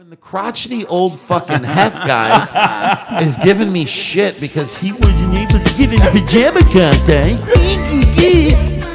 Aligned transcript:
When 0.00 0.08
the 0.08 0.16
crotchety 0.16 0.86
old 0.86 1.20
fucking 1.20 1.62
hef 1.62 1.92
guy 1.92 3.18
is 3.22 3.36
giving 3.36 3.70
me 3.70 3.84
shit 3.84 4.40
because 4.40 4.74
he 4.78 4.92
wasn't 4.92 5.36
able 5.36 5.62
to 5.62 5.74
get 5.76 5.90
in 5.90 5.96
the 5.96 6.10
pajama 6.10 6.60
contest, 6.60 7.46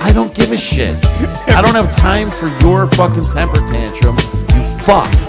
I 0.00 0.10
don't 0.14 0.34
give 0.34 0.52
a 0.52 0.56
shit. 0.56 0.96
I 1.48 1.60
don't 1.60 1.74
have 1.74 1.94
time 1.94 2.30
for 2.30 2.48
your 2.64 2.86
fucking 2.86 3.24
temper 3.24 3.60
tantrum, 3.66 4.16
you 4.54 4.64
fuck. 4.78 5.25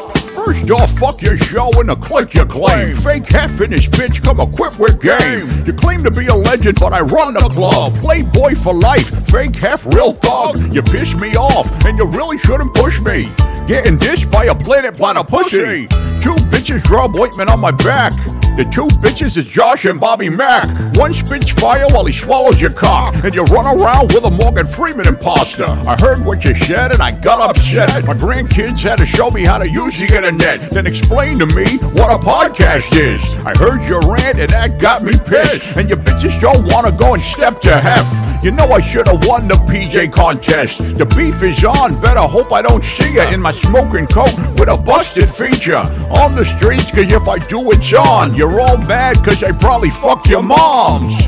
First 0.48 0.72
off, 0.72 0.98
fuck 0.98 1.22
your 1.22 1.36
show 1.36 1.70
and 1.76 1.90
the 1.90 1.98
click 1.98 2.34
you 2.34 2.46
claim. 2.46 2.96
Fake 2.96 3.30
Hef 3.30 3.60
in 3.60 3.70
this 3.70 3.86
bitch 3.86 4.24
come 4.24 4.40
equipped 4.40 4.80
with 4.80 5.02
game. 5.02 5.50
You 5.66 5.74
claim 5.74 6.06
to 6.06 6.10
be 6.10 6.28
a 6.28 6.34
legend, 6.34 6.80
but 6.80 6.94
I 6.94 7.02
run 7.02 7.34
the 7.34 7.42
club. 7.42 7.94
Playboy 7.96 8.56
for 8.56 8.74
life, 8.74 9.28
fake 9.28 9.58
Hef 9.58 9.86
real 9.88 10.14
thug. 10.14 10.74
You 10.74 10.82
piss 10.82 11.20
me 11.20 11.36
off, 11.36 11.70
and 11.84 11.98
you 11.98 12.06
really 12.06 12.38
shouldn't 12.38 12.74
push 12.74 13.02
me. 13.02 13.30
Getting 13.68 13.98
dished 13.98 14.32
by 14.32 14.46
a 14.46 14.56
planet 14.56 14.96
planet 14.96 15.28
pussy. 15.28 15.88
Two 16.22 16.36
bitches 16.48 16.90
rub 16.90 17.18
ointment 17.18 17.52
on 17.52 17.60
my 17.60 17.72
back. 17.72 18.14
The 18.58 18.64
two 18.64 18.88
bitches 19.06 19.38
is 19.38 19.46
Josh 19.46 19.86
and 19.86 20.00
Bobby 20.00 20.30
Mack. 20.30 20.66
One 20.98 21.14
spits 21.14 21.48
fire 21.48 21.86
while 21.92 22.06
he 22.06 22.12
swallows 22.12 22.60
your 22.60 22.72
cock, 22.72 23.24
and 23.24 23.36
you 23.36 23.44
run 23.44 23.80
around 23.80 24.08
with 24.16 24.24
a 24.24 24.32
Morgan 24.32 24.66
Freeman 24.66 25.08
imposter. 25.08 25.66
I 25.66 25.96
heard 26.02 26.26
what 26.26 26.44
you 26.44 26.56
said 26.56 26.92
and 26.92 27.00
I 27.00 27.12
got 27.12 27.40
upset. 27.40 28.04
My 28.08 28.16
grandkids 28.16 28.80
had 28.80 28.98
to 28.98 29.06
show 29.06 29.30
me 29.30 29.46
how 29.46 29.60
to 29.60 29.70
use 29.70 30.00
the 30.00 30.06
internet, 30.06 30.72
then 30.72 30.88
explain 30.88 31.38
to 31.38 31.46
me 31.46 31.78
what 32.02 32.10
a 32.10 32.18
podcast 32.18 32.98
is. 32.98 33.22
I 33.46 33.54
heard 33.60 33.88
your 33.88 34.02
rant 34.02 34.40
and 34.40 34.50
that 34.50 34.80
got 34.80 35.04
me 35.04 35.12
pissed. 35.12 35.78
And 35.78 35.88
you 35.88 35.96
bitches 35.96 36.42
don't 36.42 36.66
wanna 36.74 36.92
go 36.92 37.14
and 37.14 37.22
step 37.22 37.62
to 37.62 37.80
hef. 37.80 38.27
You 38.44 38.52
know 38.52 38.66
I 38.72 38.82
should 38.82 39.08
have 39.08 39.26
won 39.28 39.48
the 39.48 39.56
PJ 39.56 40.14
contest. 40.14 40.78
The 40.98 41.06
beef 41.06 41.42
is 41.42 41.64
on, 41.66 42.00
better 42.00 42.22
hope 42.22 42.54
I 42.54 42.62
don't 42.62 42.84
see 42.84 43.16
ya 43.16 43.30
in 43.32 43.42
my 43.42 43.52
smoking 43.52 44.06
coat 44.08 44.34
with 44.60 44.70
a 44.70 44.78
busted 44.78 45.28
feature. 45.30 45.78
On 46.22 46.36
the 46.36 46.46
streets, 46.46 46.92
cause 46.92 47.12
if 47.12 47.28
I 47.28 47.40
do, 47.40 47.72
it's 47.72 47.94
on. 47.94 48.36
You're 48.36 48.60
all 48.62 48.78
mad 48.78 49.18
cause 49.18 49.44
I 49.44 49.52
probably 49.54 49.90
fucked 49.90 50.30
your 50.30 50.44
moms. 50.44 51.26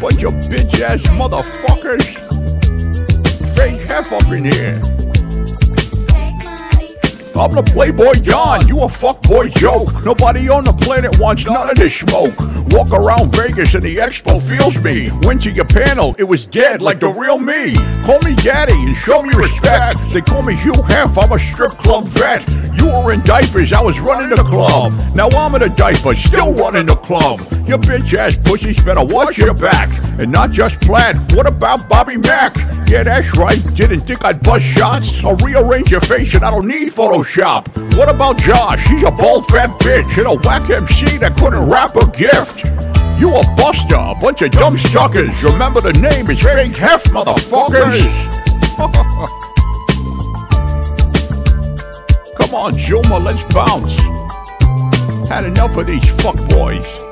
Bunch 0.00 0.22
of 0.24 0.34
bitch 0.44 0.80
ass 0.82 1.00
motherfuckers. 1.16 2.04
Fake 3.56 3.80
Hef 3.88 4.12
up 4.12 4.30
in 4.30 4.44
here. 4.44 4.95
I'm 7.38 7.52
the 7.52 7.62
Playboy 7.62 8.14
John, 8.22 8.66
you 8.66 8.80
a 8.80 8.86
fuckboy 8.86 9.54
joke. 9.54 9.92
Nobody 10.04 10.48
on 10.48 10.64
the 10.64 10.72
planet 10.72 11.20
wants 11.20 11.44
none 11.44 11.68
of 11.68 11.76
this 11.76 11.94
smoke. 11.94 12.34
Walk 12.72 12.90
around 12.92 13.36
Vegas 13.36 13.74
and 13.74 13.82
the 13.82 13.96
expo 13.96 14.40
feels 14.40 14.82
me. 14.82 15.10
Went 15.26 15.42
to 15.42 15.50
your 15.50 15.66
panel, 15.66 16.16
it 16.18 16.24
was 16.24 16.46
dead 16.46 16.80
like 16.80 16.98
the 16.98 17.08
real 17.08 17.38
me. 17.38 17.74
Call 18.06 18.18
me 18.22 18.34
daddy 18.36 18.72
and 18.72 18.96
show 18.96 19.22
me 19.22 19.34
respect. 19.36 20.00
They 20.14 20.22
call 20.22 20.42
me 20.42 20.54
Hugh 20.54 20.80
Hef, 20.88 21.18
I'm 21.18 21.32
a 21.32 21.38
strip 21.38 21.72
club 21.72 22.04
vet. 22.04 22.48
You 22.80 22.86
were 22.86 23.12
in 23.12 23.20
diapers, 23.20 23.72
I 23.72 23.82
was 23.82 24.00
running 24.00 24.30
the 24.30 24.42
club. 24.42 24.94
Now 25.14 25.28
I'm 25.28 25.54
in 25.56 25.62
a 25.62 25.74
diaper, 25.76 26.14
still 26.14 26.54
running 26.54 26.86
the 26.86 26.96
club. 26.96 27.40
Your 27.68 27.78
bitch 27.78 28.14
ass 28.14 28.34
pussies 28.42 28.82
better 28.82 29.04
watch 29.04 29.36
your 29.36 29.52
back. 29.52 29.90
And 30.18 30.32
not 30.32 30.50
just 30.50 30.80
Plat, 30.80 31.14
what 31.34 31.46
about 31.46 31.88
Bobby 31.90 32.16
Mack? 32.16 32.56
Yeah, 32.88 33.02
that's 33.02 33.36
right, 33.36 33.62
didn't 33.74 34.00
think 34.00 34.24
I'd 34.24 34.42
bust 34.42 34.64
shots. 34.64 35.22
I'll 35.22 35.36
rearrange 35.36 35.90
your 35.90 36.00
face 36.00 36.34
and 36.34 36.42
I 36.42 36.50
don't 36.50 36.66
need 36.66 36.90
Photoshop. 36.92 37.68
What 37.98 38.08
about 38.08 38.38
Josh? 38.38 38.86
He's 38.88 39.02
a 39.02 39.10
bald 39.10 39.46
fat 39.48 39.70
bitch 39.80 40.16
and 40.16 40.26
a 40.26 40.48
whack 40.48 40.70
MC 40.70 41.18
that 41.18 41.36
couldn't 41.36 41.68
rap 41.68 41.96
a 41.96 42.06
gift. 42.16 42.64
You 43.20 43.28
a 43.28 43.42
buster, 43.56 43.96
a 43.96 44.14
bunch 44.14 44.40
of 44.42 44.50
dumb 44.52 44.78
suckers. 44.78 45.42
Remember 45.42 45.80
the 45.80 45.92
name 45.92 46.30
is 46.30 46.40
Fake 46.40 46.76
Hef, 46.76 47.04
motherfuckers. 47.04 48.00
Come 52.36 52.54
on, 52.54 52.76
Juma, 52.76 53.18
let's 53.18 53.42
bounce. 53.52 53.94
Had 55.28 55.44
enough 55.44 55.76
of 55.76 55.86
these 55.86 56.04
fuckboys. 56.04 57.05